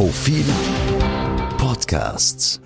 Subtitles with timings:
[0.00, 0.46] Profil
[1.58, 2.58] Podcasts.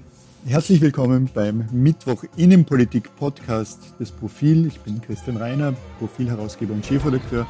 [0.47, 4.69] Herzlich willkommen beim Mittwoch Innenpolitik Podcast des Profil.
[4.69, 7.49] Ich bin Christian Reiner, Profilherausgeber und Chefredakteur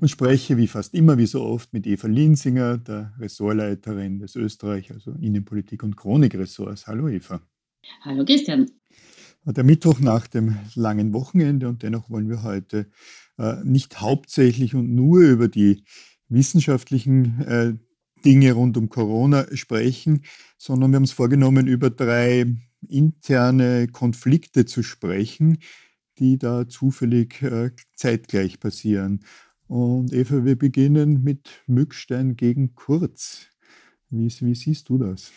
[0.00, 4.90] und spreche wie fast immer, wie so oft mit Eva Linsinger, der Ressortleiterin des Österreich,
[4.90, 6.88] also Innenpolitik und Chronikressorts.
[6.88, 7.40] Hallo Eva.
[8.00, 8.68] Hallo Christian.
[9.44, 12.90] Der Mittwoch nach dem langen Wochenende und dennoch wollen wir heute
[13.38, 15.84] äh, nicht hauptsächlich und nur über die
[16.28, 17.74] wissenschaftlichen äh,
[18.24, 20.22] Dinge rund um Corona sprechen,
[20.58, 22.46] sondern wir haben uns vorgenommen, über drei
[22.88, 25.58] interne Konflikte zu sprechen,
[26.18, 29.24] die da zufällig äh, zeitgleich passieren.
[29.66, 33.46] Und Eva, wir beginnen mit Mückstein gegen Kurz.
[34.10, 35.32] Wie, wie siehst du das?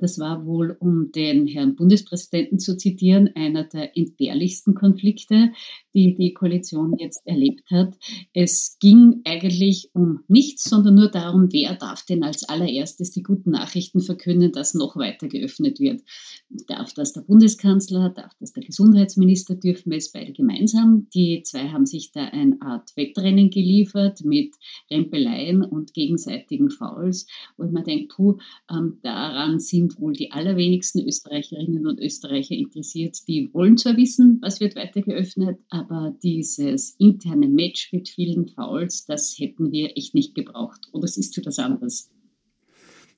[0.00, 5.52] Das war wohl, um den Herrn Bundespräsidenten zu zitieren, einer der entbehrlichsten Konflikte,
[5.94, 7.96] die die Koalition jetzt erlebt hat.
[8.32, 13.50] Es ging eigentlich um nichts, sondern nur darum, wer darf denn als allererstes die guten
[13.50, 16.02] Nachrichten verkünden, dass noch weiter geöffnet wird.
[16.66, 21.08] Darf das der Bundeskanzler, darf das der Gesundheitsminister, dürfen wir es beide gemeinsam.
[21.14, 24.54] Die zwei haben sich da eine Art Wettrennen geliefert mit
[24.90, 27.26] Rempeleien und gegenseitigen Fouls.
[27.56, 28.38] Und man denkt, puh,
[28.70, 33.16] ähm, daran sind sind wohl die allerwenigsten Österreicherinnen und Österreicher interessiert.
[33.28, 39.04] Die wollen zwar wissen, was wird weiter geöffnet, aber dieses interne Match mit vielen Fouls,
[39.06, 40.88] das hätten wir echt nicht gebraucht.
[40.92, 42.10] Oder siehst du das anders?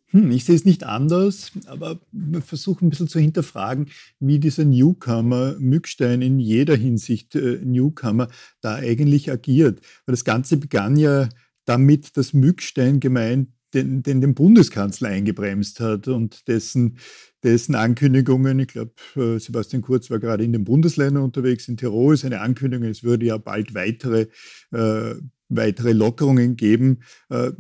[0.09, 3.89] Hm, ich sehe es nicht anders, aber wir versuchen ein bisschen zu hinterfragen,
[4.21, 8.29] wie dieser Newcomer Mückstein in jeder Hinsicht äh, Newcomer
[8.61, 9.81] da eigentlich agiert.
[10.05, 11.29] Weil das Ganze begann ja
[11.65, 16.99] damit, dass Mückstein gemeint den, den, den Bundeskanzler eingebremst hat und dessen,
[17.43, 22.17] dessen Ankündigungen, ich glaube, äh, Sebastian Kurz war gerade in den Bundesländern unterwegs, in Tirol,
[22.17, 24.29] seine Ankündigung, es würde ja bald weitere,
[24.73, 25.15] äh,
[25.49, 27.01] weitere Lockerungen geben,
[27.31, 27.51] äh,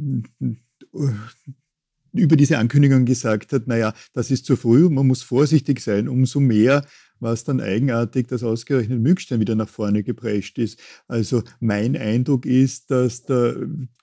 [2.12, 6.40] über diese Ankündigung gesagt hat, naja, das ist zu früh, man muss vorsichtig sein, umso
[6.40, 6.84] mehr
[7.22, 10.78] war es dann eigenartig, dass ausgerechnet Mückstein wieder nach vorne geprescht ist.
[11.08, 13.56] Also mein Eindruck ist, dass der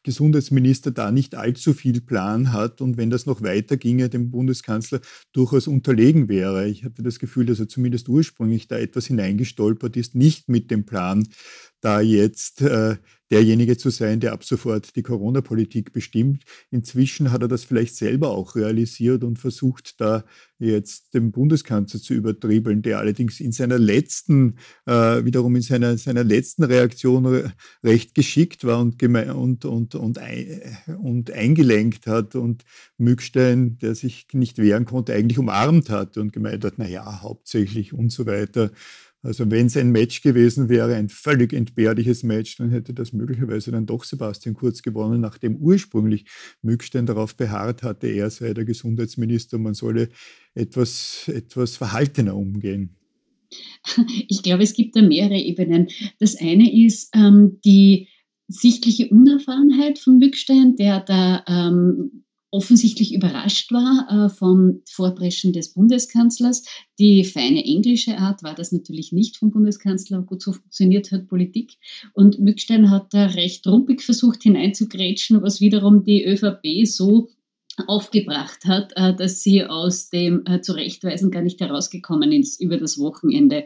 [0.04, 5.02] Gesundheitsminister da nicht allzu viel Plan hat und wenn das noch weiter ginge, dem Bundeskanzler
[5.34, 6.68] durchaus unterlegen wäre.
[6.68, 10.86] Ich hatte das Gefühl, dass er zumindest ursprünglich da etwas hineingestolpert ist, nicht mit dem
[10.86, 11.28] Plan,
[11.82, 12.98] da jetzt äh,
[13.32, 16.44] derjenige zu sein, der ab sofort die Corona-Politik bestimmt.
[16.72, 20.24] Inzwischen hat er das vielleicht selber auch realisiert und versucht da
[20.58, 26.24] jetzt den Bundeskanzler zu übertribbeln, der allerdings in seiner letzten, äh, wiederum in seiner, seiner
[26.24, 27.52] letzten Reaktion
[27.84, 32.66] recht geschickt war und, und, und, und, ein, und eingelenkt hat und
[32.98, 37.94] Mückstein, der sich nicht wehren konnte, eigentlich umarmt hat und gemeint hat, na ja, hauptsächlich
[37.94, 38.72] und so weiter.
[39.22, 43.72] Also wenn es ein Match gewesen wäre, ein völlig entbehrliches Match, dann hätte das möglicherweise
[43.72, 46.26] dann doch Sebastian Kurz gewonnen, nachdem ursprünglich
[46.62, 50.10] Mückstein darauf beharrt hatte, er sei der Gesundheitsminister, man solle
[50.56, 52.96] etwas, etwas verhaltener umgehen.
[54.28, 55.90] Ich glaube, es gibt da mehrere Ebenen.
[56.20, 58.08] Das eine ist ähm, die
[58.48, 66.66] sichtliche Unerfahrenheit von Mückstein, der da ähm, offensichtlich überrascht war äh, vom Vorpreschen des Bundeskanzlers.
[66.98, 70.22] Die feine englische Art war das natürlich nicht vom Bundeskanzler.
[70.22, 71.74] Gut, so funktioniert halt Politik.
[72.14, 77.30] Und Mückstein hat da recht rumpig versucht hineinzugrätschen, was wiederum die ÖVP so
[77.88, 83.00] aufgebracht hat, äh, dass sie aus dem äh, Zurechtweisen gar nicht herausgekommen ist über das
[83.00, 83.66] Wochenende.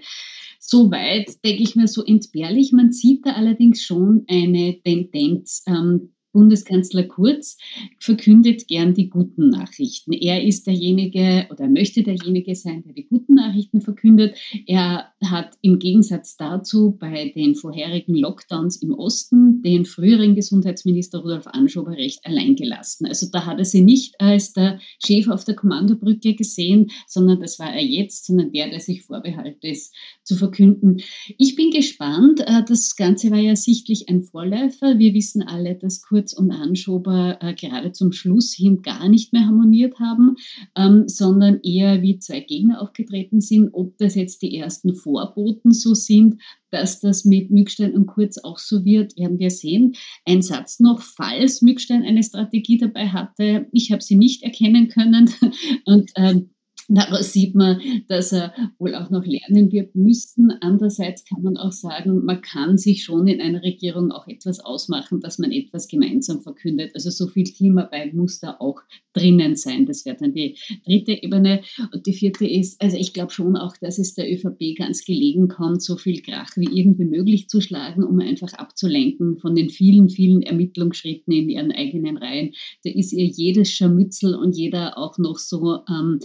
[0.60, 2.72] Soweit denke ich mir so entbehrlich.
[2.72, 5.64] Man sieht da allerdings schon eine Tendenz.
[5.68, 7.58] Ähm, Bundeskanzler Kurz
[8.00, 10.12] verkündet gern die guten Nachrichten.
[10.12, 14.36] Er ist derjenige oder möchte derjenige sein, der die guten Nachrichten verkündet.
[14.68, 21.48] Er hat im Gegensatz dazu bei den vorherigen Lockdowns im Osten den früheren Gesundheitsminister Rudolf
[21.48, 23.06] Anschober recht allein gelassen.
[23.06, 27.60] Also da hat er sie nicht als der Chef auf der Kommandobrücke gesehen, sondern das
[27.60, 31.02] war er jetzt, sondern der, der sich vorbehalten ist, zu verkünden.
[31.38, 32.42] Ich bin gespannt.
[32.42, 34.98] Äh, das Ganze war ja sichtlich ein Vorläufer.
[34.98, 39.34] Wir wissen alle, dass Kurz Kurz und Anschober äh, gerade zum Schluss hin gar nicht
[39.34, 40.36] mehr harmoniert haben,
[40.78, 43.72] ähm, sondern eher wie zwei Gegner aufgetreten sind.
[43.74, 48.58] Ob das jetzt die ersten Vorboten so sind, dass das mit Mückstein und Kurz auch
[48.58, 49.96] so wird, werden wir sehen.
[50.26, 55.30] Ein Satz noch, falls Mückstein eine Strategie dabei hatte, ich habe sie nicht erkennen können
[55.86, 56.52] und ähm,
[56.94, 60.52] Daraus sieht man, dass er wohl auch noch lernen wird müssen.
[60.62, 65.20] Andererseits kann man auch sagen, man kann sich schon in einer Regierung auch etwas ausmachen,
[65.20, 66.92] dass man etwas gemeinsam verkündet.
[66.94, 68.80] Also so viel Teamarbeit muss da auch
[69.14, 69.88] drinnen sein.
[69.88, 71.62] Das wäre dann die dritte Ebene.
[71.92, 75.48] Und die vierte ist, also ich glaube schon auch, dass es der ÖVP ganz gelegen
[75.48, 80.10] kommt, so viel Krach wie irgendwie möglich zu schlagen, um einfach abzulenken von den vielen,
[80.10, 82.54] vielen Ermittlungsschritten in ihren eigenen Reihen.
[82.84, 86.20] Da ist ihr jedes Scharmützel und jeder auch noch so ähm,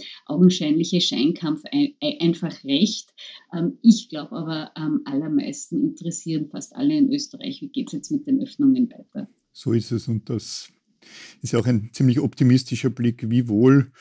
[0.59, 3.13] augenscheinliche Scheinkampf ein, einfach recht.
[3.53, 8.11] Ähm, ich glaube aber am allermeisten interessieren fast alle in Österreich, wie geht es jetzt
[8.11, 9.29] mit den Öffnungen weiter.
[9.51, 10.69] So ist es und das
[11.41, 13.91] ist ja auch ein ziemlich optimistischer Blick, wie wohl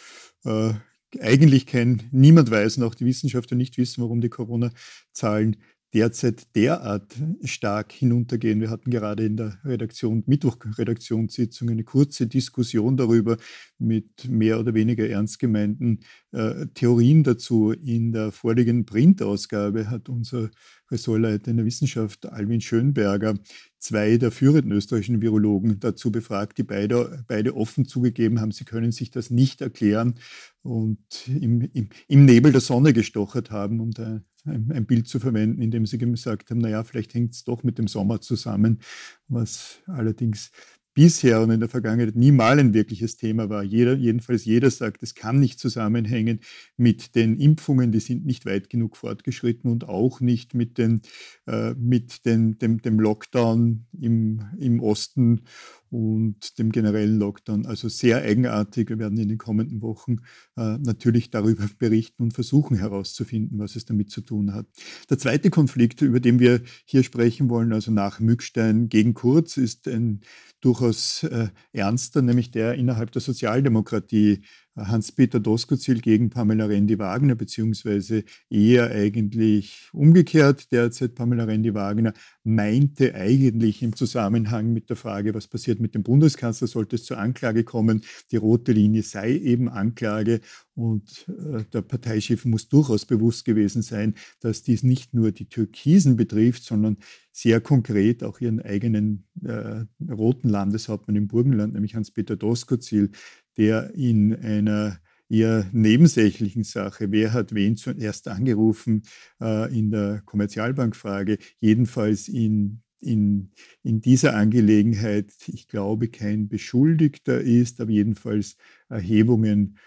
[0.45, 0.73] äh,
[1.21, 5.57] eigentlich kein, niemand weiß, auch die Wissenschaftler nicht wissen, warum die Corona-Zahlen
[5.95, 7.15] derzeit derart
[7.45, 8.61] stark hinuntergehen.
[8.61, 13.37] Wir hatten gerade in der Redaktion, Mittwoch-Redaktionssitzung eine kurze Diskussion darüber
[13.79, 16.01] mit mehr oder weniger ernst gemeinten
[16.33, 17.73] äh, Theorien dazu.
[17.73, 20.51] In der vorliegenden Printausgabe hat unser
[20.91, 23.35] Ressortleiter in der Wissenschaft, Alwin Schönberger,
[23.79, 28.93] zwei der führenden österreichischen Virologen dazu befragt, die beide, beide offen zugegeben haben, sie können
[28.93, 30.15] sich das nicht erklären
[30.63, 30.99] und
[31.29, 35.63] im, im, im Nebel der Sonne gestochert haben, um da ein, ein Bild zu verwenden,
[35.63, 38.81] in dem sie gesagt haben, naja, vielleicht hängt es doch mit dem Sommer zusammen,
[39.29, 40.51] was allerdings
[40.99, 43.63] bisher und in der Vergangenheit niemals ein wirkliches Thema war.
[43.63, 46.41] Jeder, jedenfalls jeder sagt, es kann nicht zusammenhängen
[46.77, 51.03] mit den Impfungen, die sind nicht weit genug fortgeschritten und auch nicht mit, den,
[51.47, 55.43] äh, mit den, dem, dem Lockdown im, im Osten
[55.91, 57.67] und dem generellen Lockdown.
[57.67, 58.89] Also sehr eigenartig.
[58.89, 60.17] Wir werden in den kommenden Wochen
[60.57, 64.67] äh, natürlich darüber berichten und versuchen herauszufinden, was es damit zu tun hat.
[65.11, 69.89] Der zweite Konflikt, über den wir hier sprechen wollen, also nach Mückstein gegen Kurz, ist
[69.89, 70.21] ein
[70.61, 74.43] durchaus äh, ernster, nämlich der innerhalb der Sozialdemokratie.
[74.87, 82.13] Hans-Peter Doskozil gegen Pamela Rendi-Wagner, beziehungsweise eher eigentlich umgekehrt derzeit Pamela Rendi-Wagner,
[82.45, 87.19] meinte eigentlich im Zusammenhang mit der Frage, was passiert mit dem Bundeskanzler, sollte es zur
[87.19, 90.41] Anklage kommen, die rote Linie sei eben Anklage
[90.75, 96.17] und äh, der Parteichef muss durchaus bewusst gewesen sein, dass dies nicht nur die Türkisen
[96.17, 96.99] betrifft, sondern
[97.33, 103.11] sehr konkret auch ihren eigenen äh, roten Landeshauptmann im Burgenland, nämlich Hans-Peter Doskozil,
[103.59, 109.03] der in einer eher nebensächlichen Sache, wer hat wen zuerst angerufen
[109.41, 113.53] äh, in der Kommerzialbankfrage, jedenfalls in in,
[113.83, 118.57] in dieser Angelegenheit, ich glaube, kein Beschuldigter ist, aber jedenfalls
[118.89, 119.79] Erhebungen,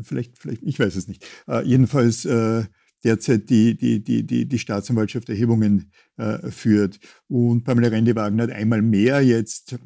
[0.00, 2.64] vielleicht, vielleicht, ich weiß es nicht, äh, jedenfalls äh,
[3.02, 7.00] derzeit die, die, die, die, die Staatsanwaltschaft Erhebungen äh, führt.
[7.28, 9.76] Und Pamela Rendi-Wagner hat einmal mehr jetzt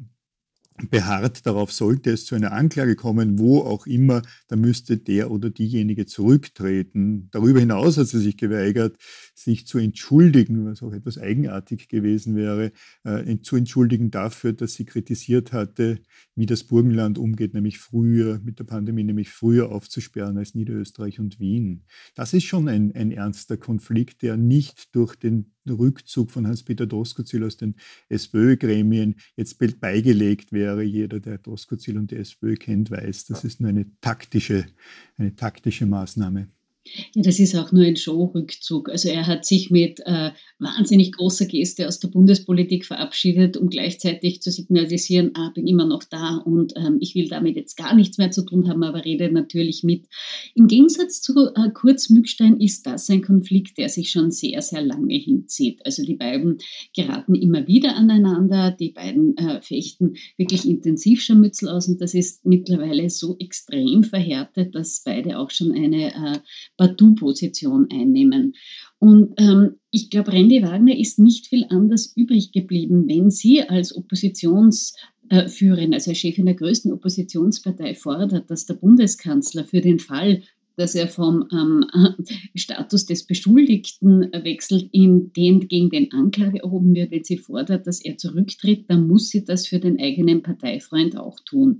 [0.89, 5.49] beharrt darauf, sollte es zu einer Anklage kommen, wo auch immer, da müsste der oder
[5.49, 7.29] diejenige zurücktreten.
[7.31, 8.97] Darüber hinaus hat sie sich geweigert,
[9.33, 12.71] sich zu entschuldigen, was auch etwas eigenartig gewesen wäre,
[13.03, 15.99] äh, zu entschuldigen dafür, dass sie kritisiert hatte,
[16.35, 21.39] wie das Burgenland umgeht, nämlich früher mit der Pandemie, nämlich früher aufzusperren als Niederösterreich und
[21.39, 21.85] Wien.
[22.15, 27.43] Das ist schon ein, ein ernster Konflikt, der nicht durch den Rückzug von Hans-Peter Doskozil
[27.43, 27.75] aus den
[28.09, 30.83] SPÖ-Gremien jetzt beigelegt wäre.
[30.83, 34.65] Jeder, der Doskozil und die SPÖ kennt, weiß, das ist nur eine taktische,
[35.17, 36.49] eine taktische Maßnahme.
[37.15, 38.89] Ja, das ist auch nur ein Show-Rückzug.
[38.89, 44.41] Also er hat sich mit äh, wahnsinnig großer Geste aus der Bundespolitik verabschiedet, um gleichzeitig
[44.41, 48.17] zu signalisieren, ah, bin immer noch da und ähm, ich will damit jetzt gar nichts
[48.17, 50.05] mehr zu tun haben, aber rede natürlich mit.
[50.53, 54.81] Im Gegensatz zu äh, Kurz Mückstein ist das ein Konflikt, der sich schon sehr, sehr
[54.81, 55.83] lange hinzieht.
[55.85, 56.59] Also die beiden
[56.95, 62.45] geraten immer wieder aneinander, die beiden äh, fechten wirklich intensiv Scharmützel aus und das ist
[62.45, 66.39] mittlerweile so extrem verhärtet, dass beide auch schon eine äh,
[66.77, 68.53] Partout-Position einnehmen.
[68.99, 73.95] Und ähm, ich glaube, Randy Wagner ist nicht viel anders übrig geblieben, wenn sie als
[73.95, 80.43] Oppositionsführerin, also als Chefin der größten Oppositionspartei fordert, dass der Bundeskanzler für den Fall,
[80.77, 81.85] dass er vom ähm,
[82.55, 88.03] Status des Beschuldigten wechselt in den gegen den Anklage erhoben wird, wenn sie fordert, dass
[88.03, 91.79] er zurücktritt, dann muss sie das für den eigenen Parteifreund auch tun.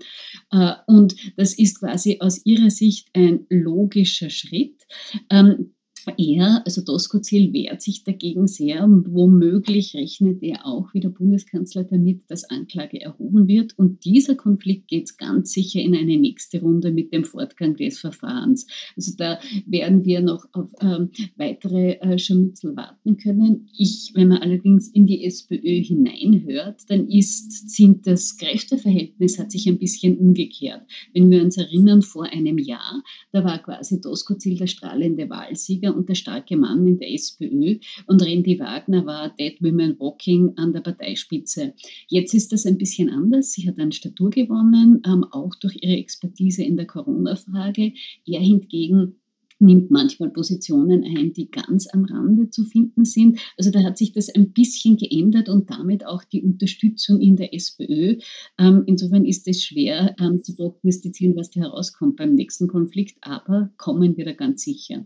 [0.51, 4.83] Äh, und das ist quasi aus ihrer Sicht ein logischer Schritt.
[5.29, 5.74] Ähm,
[6.17, 12.21] Er, also Doskozil, wehrt sich dagegen sehr womöglich rechnet er auch wie der Bundeskanzler damit,
[12.27, 13.77] dass Anklage erhoben wird.
[13.77, 18.67] Und dieser Konflikt geht ganz sicher in eine nächste Runde mit dem Fortgang des Verfahrens.
[18.95, 23.67] Also da werden wir noch auf ähm, weitere äh, Scharmützel warten können.
[23.77, 29.67] Ich, wenn man allerdings in die SPÖ hineinhört, dann ist, sind das Kräfteverhältnis hat sich
[29.67, 30.81] ein bisschen umgekehrt.
[31.13, 36.09] Wenn wir uns erinnern, vor einem Jahr, da war quasi Doskozil der strahlende Wahlsieger und
[36.09, 40.81] der starke Mann in der SPÖ und Randy Wagner war Dead Women Walking an der
[40.81, 41.73] Parteispitze.
[42.07, 43.53] Jetzt ist das ein bisschen anders.
[43.53, 47.93] Sie hat an Statur gewonnen, ähm, auch durch ihre Expertise in der Corona-Frage.
[48.25, 49.15] Er hingegen
[49.59, 53.39] nimmt manchmal Positionen ein, die ganz am Rande zu finden sind.
[53.57, 57.53] Also da hat sich das ein bisschen geändert und damit auch die Unterstützung in der
[57.53, 58.17] SPÖ.
[58.57, 63.71] Ähm, insofern ist es schwer ähm, zu prognostizieren, was da herauskommt beim nächsten Konflikt, aber
[63.77, 65.05] kommen wir da ganz sicher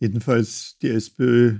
[0.00, 1.58] jedenfalls die SPÖ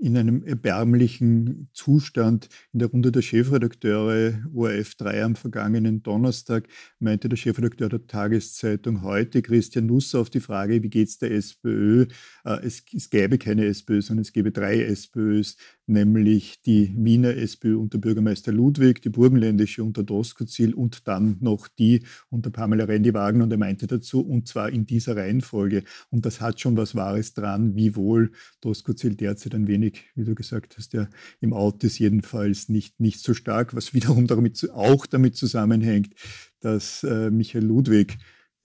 [0.00, 2.48] in einem erbärmlichen Zustand.
[2.72, 9.02] In der Runde der Chefredakteure ORF 3 am vergangenen Donnerstag meinte der Chefredakteur der Tageszeitung
[9.02, 12.06] heute, Christian Nusser, auf die Frage, wie geht es der SPÖ?
[12.44, 15.56] Äh, es, es gäbe keine SPÖ, sondern es gäbe drei SPÖs,
[15.90, 22.04] nämlich die Wiener SPÖ unter Bürgermeister Ludwig, die burgenländische unter Doskozil und dann noch die
[22.30, 23.42] unter Pamela Rendi-Wagen.
[23.42, 25.84] Und er meinte dazu, und zwar in dieser Reihenfolge.
[26.10, 30.76] Und das hat schon was Wahres dran, wiewohl Doskozil derzeit ein wenig wie du gesagt
[30.76, 31.08] hast, der
[31.40, 36.14] im Out ist jedenfalls nicht, nicht so stark, was wiederum damit, auch damit zusammenhängt,
[36.60, 38.18] dass äh, Michael Ludwig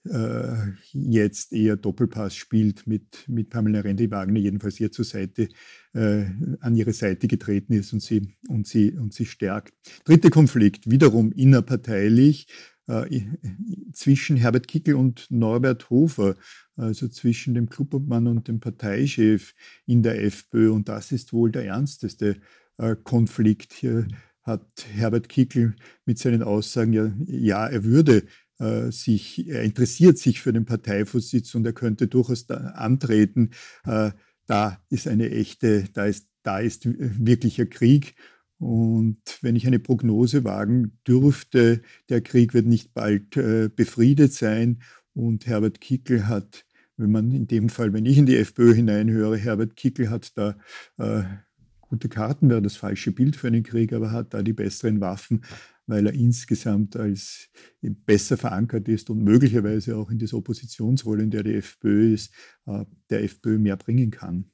[0.05, 5.49] äh, jetzt eher Doppelpass spielt mit, mit Pamela Rendi-Wagner, jedenfalls ihr zur Seite,
[5.93, 6.25] äh,
[6.59, 9.73] an ihre Seite getreten ist und sie, und, sie, und sie stärkt.
[10.05, 12.47] Dritter Konflikt, wiederum innerparteilich,
[12.87, 13.21] äh,
[13.93, 16.35] zwischen Herbert Kickel und Norbert Hofer
[16.77, 19.53] also zwischen dem Clubobmann und dem Parteichef
[19.85, 20.71] in der FPÖ.
[20.71, 22.37] Und das ist wohl der ernsteste
[22.77, 23.73] äh, Konflikt.
[23.73, 24.07] Hier
[24.43, 28.25] hat Herbert Kickl mit seinen Aussagen ja, ja er würde
[28.91, 33.51] sich, er interessiert sich für den Parteivorsitz und er könnte durchaus antreten.
[33.85, 34.11] Äh,
[34.47, 38.15] da ist eine echte, da ist, da ist wirklicher Krieg.
[38.57, 44.81] Und wenn ich eine Prognose wagen dürfte, der Krieg wird nicht bald äh, befriedet sein.
[45.13, 46.65] Und Herbert Kickel hat,
[46.97, 50.57] wenn man in dem Fall, wenn ich in die FPÖ hineinhöre, Herbert Kickel hat da
[50.97, 51.23] äh,
[51.81, 55.43] gute Karten, wäre das falsche Bild für einen Krieg, aber hat da die besseren Waffen,
[55.87, 57.49] weil er insgesamt als
[57.81, 62.33] besser verankert ist und möglicherweise auch in dieser Oppositionsrolle, in der die FPÖ ist,
[62.65, 64.51] äh, der FPÖ mehr bringen kann.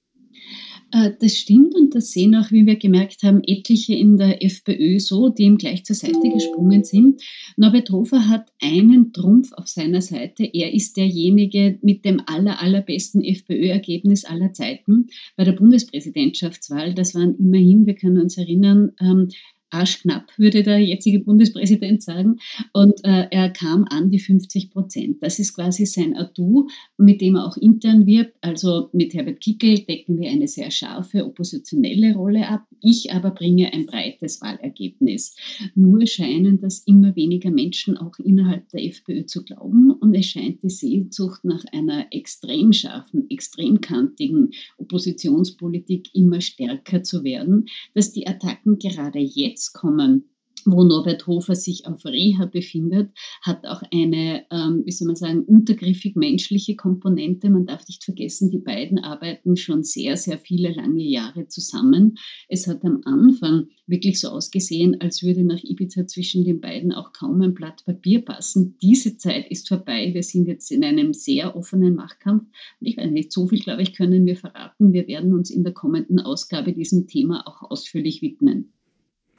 [0.91, 4.99] Äh, das stimmt und das sehen auch, wie wir gemerkt haben, etliche in der FPÖ
[4.99, 7.21] so, die ihm gleich zur Seite gesprungen sind.
[7.55, 10.43] Norbert Hofer hat einen Trumpf auf seiner Seite.
[10.43, 15.07] Er ist derjenige mit dem aller, allerbesten FPÖ-Ergebnis aller Zeiten
[15.37, 16.93] bei der Bundespräsidentschaftswahl.
[16.93, 19.29] Das waren immerhin, wir können uns erinnern, ähm,
[19.71, 22.37] arschknapp, würde der jetzige Bundespräsident sagen.
[22.73, 25.17] Und äh, er kam an die 50 Prozent.
[25.21, 28.35] Das ist quasi sein Atu, mit dem er auch intern wirbt.
[28.41, 32.65] Also mit Herbert Kickel decken wir eine sehr scharfe oppositionelle Rolle ab.
[32.81, 35.35] Ich aber bringe ein breites Wahlergebnis.
[35.75, 39.91] Nur scheinen das immer weniger Menschen auch innerhalb der FPÖ zu glauben.
[39.91, 44.51] Und es scheint die Sehnsucht nach einer extrem scharfen, extrem kantigen
[44.91, 50.30] Oppositionspolitik immer stärker zu werden, dass die Attacken gerade jetzt kommen,
[50.65, 55.43] wo Norbert Hofer sich auf Reha befindet, hat auch eine, ähm, wie soll man sagen,
[55.43, 57.49] untergriffig menschliche Komponente.
[57.49, 62.17] Man darf nicht vergessen, die beiden arbeiten schon sehr, sehr viele lange Jahre zusammen.
[62.47, 67.13] Es hat am Anfang wirklich so ausgesehen, als würde nach Ibiza zwischen den beiden auch
[67.13, 68.77] kaum ein Blatt Papier passen.
[68.81, 70.11] Diese Zeit ist vorbei.
[70.13, 72.43] Wir sind jetzt in einem sehr offenen Machtkampf.
[72.79, 74.93] Und ich weiß nicht, so viel, glaube ich, können wir verraten.
[74.93, 78.73] Wir werden uns in der kommenden Ausgabe diesem Thema auch ausführlich widmen.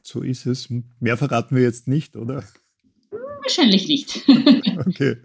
[0.03, 0.69] So ist es.
[1.01, 2.45] Mehr verraten wir jetzt nicht, oder?
[3.43, 4.25] Wahrscheinlich nicht.
[4.87, 5.17] okay.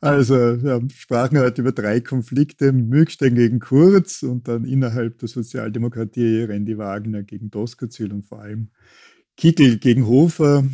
[0.00, 6.42] Also, wir sprachen heute über drei Konflikte: Mückstein gegen Kurz und dann innerhalb der Sozialdemokratie
[6.44, 8.70] Randy Wagner gegen Doskozil und vor allem
[9.36, 10.64] Kickel gegen Hofer.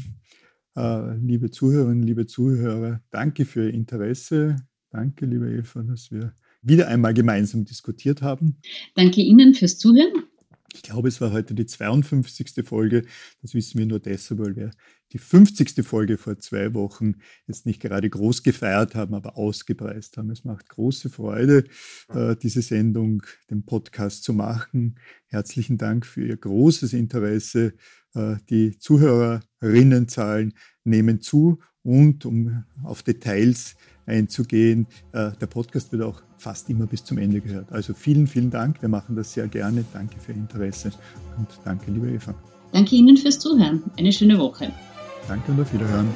[0.76, 4.57] Äh, liebe Zuhörerinnen, liebe Zuhörer, danke für Ihr Interesse.
[4.90, 8.57] Danke, liebe Eva, dass wir wieder einmal gemeinsam diskutiert haben.
[8.95, 10.25] Danke Ihnen fürs Zuhören.
[10.75, 12.66] Ich glaube, es war heute die 52.
[12.66, 13.04] Folge.
[13.40, 14.71] Das wissen wir nur deshalb, weil wir
[15.12, 15.87] die 50.
[15.87, 17.14] Folge vor zwei Wochen
[17.47, 20.31] jetzt nicht gerade groß gefeiert haben, aber ausgepreist haben.
[20.31, 21.64] Es macht große Freude,
[22.12, 24.99] äh, diese Sendung, den Podcast zu machen.
[25.26, 27.75] Herzlichen Dank für Ihr großes Interesse.
[28.14, 34.87] Äh, die Zuhörerinnenzahlen nehmen zu und um auf Details einzugehen.
[35.12, 37.73] Äh, der Podcast wird auch fast immer bis zum Ende gehört.
[37.73, 38.82] Also vielen, vielen Dank.
[38.82, 39.84] Wir machen das sehr gerne.
[39.92, 40.90] Danke für Ihr Interesse
[41.37, 42.34] und danke, liebe Eva.
[42.73, 43.82] Danke Ihnen fürs Zuhören.
[43.96, 44.73] Eine schöne Woche.
[45.28, 46.08] Danke und auf Wiederhören.